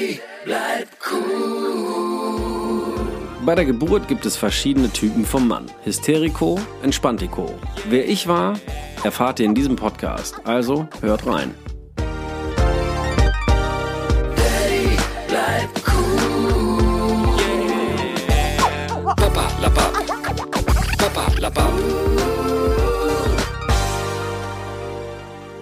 [0.00, 2.94] Daddy, bleib cool.
[3.44, 5.66] Bei der Geburt gibt es verschiedene Typen vom Mann.
[5.84, 7.54] Hysterico, Entspanntico.
[7.88, 8.58] Wer ich war,
[9.04, 10.40] erfahrt ihr in diesem Podcast.
[10.44, 11.54] Also hört rein.
[14.36, 14.96] Daddy,
[15.28, 17.36] bleib cool.
[19.04, 19.92] Papa, la Papp.
[20.96, 21.72] Papa, la Papp.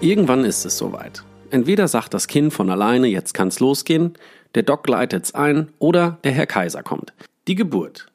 [0.01, 1.25] Irgendwann ist es soweit.
[1.51, 4.15] Entweder sagt das Kind von alleine, jetzt kann's losgehen,
[4.55, 7.13] der Doc leitet's ein oder der Herr Kaiser kommt.
[7.47, 8.07] Die Geburt.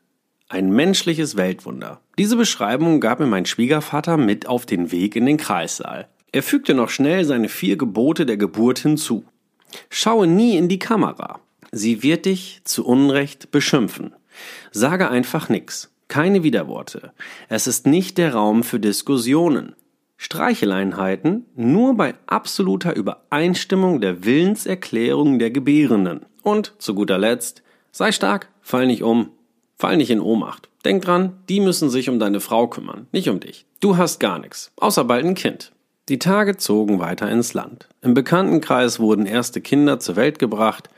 [0.49, 1.99] Ein menschliches Weltwunder.
[2.19, 6.07] Diese Beschreibung gab mir mein Schwiegervater mit auf den Weg in den Kreissaal.
[6.31, 9.25] Er fügte noch schnell seine vier Gebote der Geburt hinzu.
[9.89, 11.39] Schaue nie in die Kamera.
[11.71, 14.13] Sie wird dich zu Unrecht beschimpfen.
[14.71, 15.91] Sage einfach nix.
[16.07, 17.13] Keine Widerworte.
[17.49, 19.75] Es ist nicht der Raum für Diskussionen.
[20.23, 26.21] Streicheleinheiten nur bei absoluter Übereinstimmung der Willenserklärung der Gebärenden.
[26.41, 29.31] Und zu guter Letzt, sei stark, fall nicht um,
[29.75, 30.69] fall nicht in Ohnmacht.
[30.85, 33.65] Denk dran, die müssen sich um deine Frau kümmern, nicht um dich.
[33.81, 35.73] Du hast gar nichts, außer bald ein Kind.
[36.07, 37.89] Die Tage zogen weiter ins Land.
[38.01, 40.89] Im Bekanntenkreis wurden erste Kinder zur Welt gebracht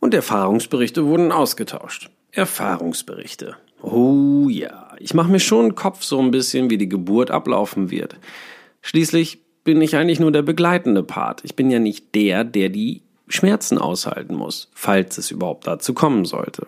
[0.00, 2.10] und Erfahrungsberichte wurden ausgetauscht.
[2.32, 3.56] Erfahrungsberichte.
[3.82, 7.90] Oh ja, ich mache mir schon einen Kopf so ein bisschen, wie die Geburt ablaufen
[7.90, 8.16] wird.
[8.82, 11.44] Schließlich bin ich eigentlich nur der begleitende Part.
[11.44, 16.24] Ich bin ja nicht der, der die Schmerzen aushalten muss, falls es überhaupt dazu kommen
[16.24, 16.66] sollte.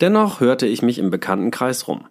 [0.00, 2.04] Dennoch hörte ich mich im Bekanntenkreis rum.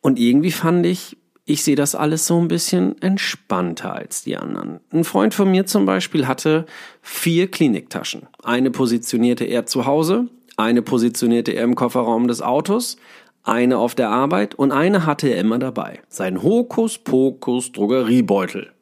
[0.00, 4.80] Und irgendwie fand ich, ich sehe das alles so ein bisschen entspannter als die anderen.
[4.90, 6.66] Ein Freund von mir zum Beispiel hatte
[7.00, 8.28] vier Kliniktaschen.
[8.42, 12.96] Eine positionierte er zu Hause, eine positionierte er im Kofferraum des Autos,
[13.44, 16.00] eine auf der Arbeit und eine hatte er immer dabei.
[16.08, 18.72] Sein Hokuspokus Drogeriebeutel.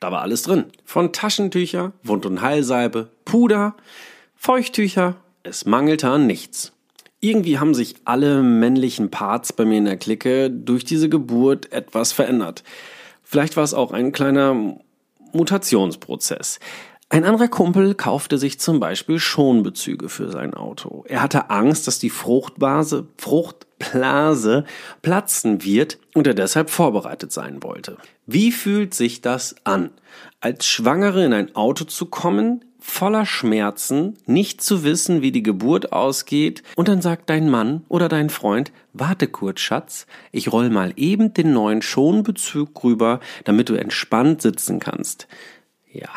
[0.00, 0.64] Da war alles drin.
[0.84, 3.76] Von Taschentücher, Wund- und Heilsalbe, Puder,
[4.36, 5.16] Feuchttücher.
[5.42, 6.72] Es mangelte an nichts.
[7.20, 12.12] Irgendwie haben sich alle männlichen Parts bei mir in der Clique durch diese Geburt etwas
[12.12, 12.64] verändert.
[13.22, 14.76] Vielleicht war es auch ein kleiner
[15.32, 16.60] Mutationsprozess.
[17.12, 21.04] Ein anderer Kumpel kaufte sich zum Beispiel Schonbezüge für sein Auto.
[21.08, 24.64] Er hatte Angst, dass die Fruchtblase, Fruchtblase
[25.02, 27.98] platzen wird und er deshalb vorbereitet sein wollte.
[28.26, 29.90] Wie fühlt sich das an,
[30.40, 35.92] als Schwangere in ein Auto zu kommen, voller Schmerzen, nicht zu wissen, wie die Geburt
[35.92, 40.92] ausgeht, und dann sagt dein Mann oder dein Freund, warte kurz, Schatz, ich roll mal
[40.94, 45.26] eben den neuen Schonbezug rüber, damit du entspannt sitzen kannst.
[45.92, 46.10] Ja,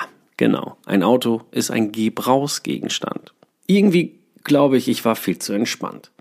[0.44, 3.34] genau, ein Auto ist ein Gebrauchsgegenstand.
[3.66, 6.12] Irgendwie glaube ich, ich war viel zu entspannt.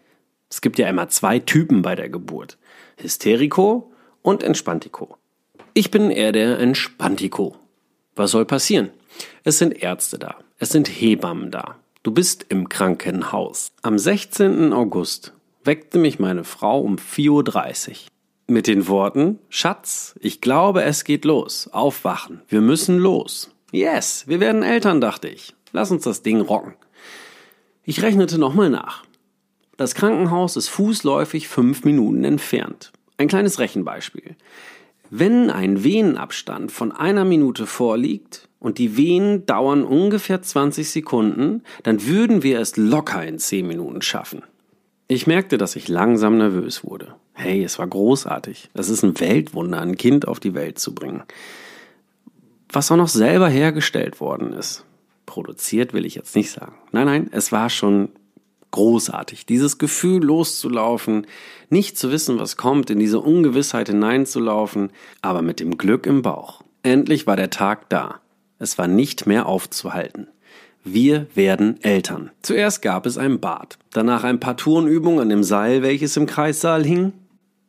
[0.49, 2.56] Es gibt ja immer zwei Typen bei der Geburt.
[2.99, 5.16] Hysterico und Entspanntico.
[5.75, 7.56] Ich bin eher der Entspanntico.
[8.15, 8.91] Was soll passieren?
[9.43, 10.37] Es sind Ärzte da.
[10.56, 11.75] Es sind Hebammen da.
[12.04, 13.72] Du bist im Krankenhaus.
[13.83, 14.72] Am 16.
[14.72, 15.33] August
[15.65, 17.97] weckte mich meine Frau um 4.30 Uhr.
[18.47, 21.69] Mit den Worten, Schatz, ich glaube, es geht los.
[21.72, 22.43] Aufwachen.
[22.49, 23.53] Wir müssen los.
[23.72, 25.55] Yes, wir werden Eltern, dachte ich.
[25.72, 26.75] Lass uns das Ding rocken.
[27.84, 29.03] Ich rechnete nochmal nach.
[29.78, 32.93] Das Krankenhaus ist fußläufig fünf Minuten entfernt.
[33.16, 34.37] Ein kleines Rechenbeispiel.
[35.09, 42.06] Wenn ein Venenabstand von einer Minute vorliegt und die Venen dauern ungefähr 20 Sekunden, dann
[42.06, 44.43] würden wir es locker in 10 Minuten schaffen.
[45.09, 47.15] Ich merkte, dass ich langsam nervös wurde.
[47.33, 48.69] Hey, es war großartig.
[48.75, 51.22] Es ist ein Weltwunder, ein Kind auf die Welt zu bringen.
[52.72, 54.84] Was auch noch selber hergestellt worden ist.
[55.27, 56.75] Produziert will ich jetzt nicht sagen.
[56.91, 58.09] Nein, nein, es war schon
[58.71, 59.44] großartig.
[59.44, 61.27] Dieses Gefühl loszulaufen,
[61.69, 64.91] nicht zu wissen, was kommt, in diese Ungewissheit hineinzulaufen,
[65.21, 66.62] aber mit dem Glück im Bauch.
[66.83, 68.21] Endlich war der Tag da.
[68.59, 70.28] Es war nicht mehr aufzuhalten.
[70.83, 72.31] Wir werden Eltern.
[72.43, 76.84] Zuerst gab es ein Bad, danach ein paar Turnübungen an dem Seil, welches im Kreissaal
[76.84, 77.12] hing.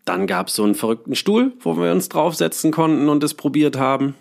[0.06, 3.78] Dann gab es so einen verrückten Stuhl, wo wir uns draufsetzen konnten und es probiert
[3.78, 4.16] haben.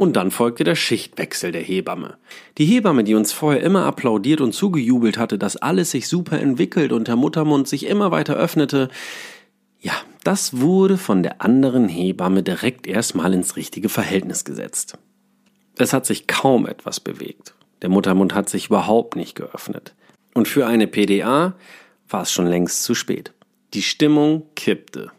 [0.00, 2.16] Und dann folgte der Schichtwechsel der Hebamme.
[2.56, 6.92] Die Hebamme, die uns vorher immer applaudiert und zugejubelt hatte, dass alles sich super entwickelt
[6.92, 8.88] und der Muttermund sich immer weiter öffnete,
[9.78, 9.92] ja,
[10.24, 14.96] das wurde von der anderen Hebamme direkt erstmal ins richtige Verhältnis gesetzt.
[15.76, 17.54] Es hat sich kaum etwas bewegt.
[17.82, 19.94] Der Muttermund hat sich überhaupt nicht geöffnet.
[20.32, 21.56] Und für eine PDA
[22.08, 23.34] war es schon längst zu spät.
[23.74, 25.10] Die Stimmung kippte.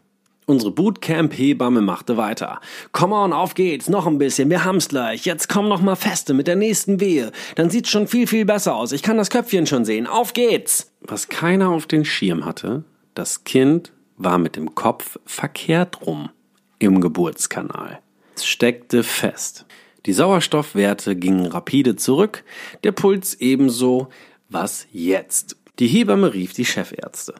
[0.46, 2.60] Unsere Bootcamp-Hebamme machte weiter.
[2.90, 5.24] Komm on, auf geht's, noch ein bisschen, wir haben's gleich.
[5.24, 7.30] Jetzt komm noch mal feste mit der nächsten Wehe.
[7.54, 8.90] Dann sieht's schon viel, viel besser aus.
[8.90, 10.06] Ich kann das Köpfchen schon sehen.
[10.06, 10.90] Auf geht's!
[11.00, 12.84] Was keiner auf den Schirm hatte,
[13.14, 16.30] das Kind war mit dem Kopf verkehrt rum
[16.78, 18.00] im Geburtskanal.
[18.34, 19.66] Es steckte fest.
[20.06, 22.44] Die Sauerstoffwerte gingen rapide zurück,
[22.82, 24.08] der Puls ebenso,
[24.48, 25.56] was jetzt?
[25.78, 27.34] Die Hebamme rief die Chefärzte.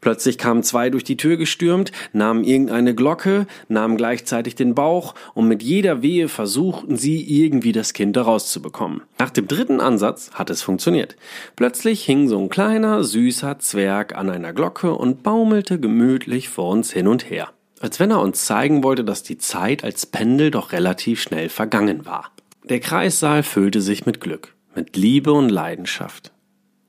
[0.00, 5.48] Plötzlich kamen zwei durch die Tür gestürmt, nahmen irgendeine Glocke, nahmen gleichzeitig den Bauch und
[5.48, 9.02] mit jeder Wehe versuchten sie irgendwie das Kind daraus zu bekommen.
[9.18, 11.16] Nach dem dritten Ansatz hat es funktioniert.
[11.56, 16.92] Plötzlich hing so ein kleiner, süßer Zwerg an einer Glocke und baumelte gemütlich vor uns
[16.92, 17.48] hin und her.
[17.80, 22.06] Als wenn er uns zeigen wollte, dass die Zeit als Pendel doch relativ schnell vergangen
[22.06, 22.32] war.
[22.64, 26.32] Der Kreissaal füllte sich mit Glück, mit Liebe und Leidenschaft.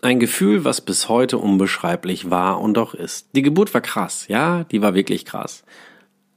[0.02, 3.36] Ein Gefühl, was bis heute unbeschreiblich war und auch ist.
[3.36, 5.64] Die Geburt war krass, ja, die war wirklich krass.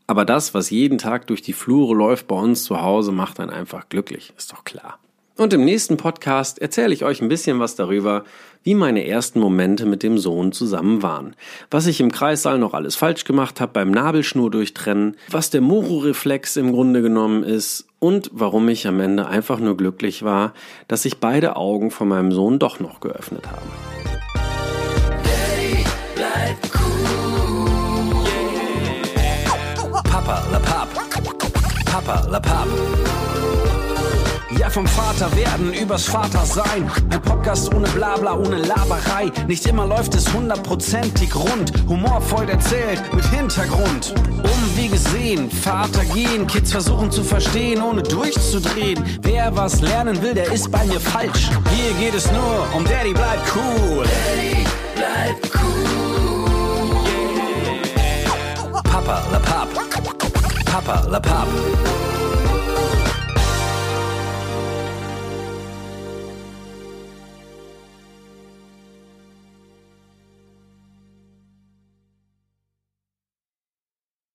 [0.09, 3.50] Aber das, was jeden Tag durch die Flure läuft bei uns zu Hause, macht einen
[3.50, 4.99] einfach glücklich, ist doch klar.
[5.43, 8.23] Und im nächsten Podcast erzähle ich euch ein bisschen was darüber,
[8.62, 11.35] wie meine ersten Momente mit dem Sohn zusammen waren.
[11.69, 16.56] Was ich im Kreissaal noch alles falsch gemacht habe beim Nabelschnur durchtrennen, was der Moro-Reflex
[16.59, 20.55] im Grunde genommen ist und warum ich am Ende einfach nur glücklich war,
[20.87, 23.69] dass sich beide Augen von meinem Sohn doch noch geöffnet haben.
[25.25, 25.85] Daddy,
[26.15, 27.03] bleib cool.
[30.05, 30.89] Papa, la Pap.
[31.85, 32.69] Papa, la Pap.
[34.59, 36.91] Ja, vom Vater werden übers Vater sein.
[37.11, 39.31] Ein Podcast ohne Blabla, ohne Laberei.
[39.47, 41.73] Nicht immer läuft es hundertprozentig rund.
[41.89, 44.15] Humorvoll erzählt, mit Hintergrund.
[44.43, 46.47] Umwege sehen, Vater gehen.
[46.47, 49.03] Kids versuchen zu verstehen, ohne durchzudrehen.
[49.23, 51.51] Wer was lernen will, der ist bei mir falsch.
[51.75, 54.05] Hier geht es nur um Daddy, bleib cool.
[54.05, 55.83] Daddy, bleib cool.
[58.83, 59.69] Papa, la Pap.
[60.67, 61.49] Papa, la Pap.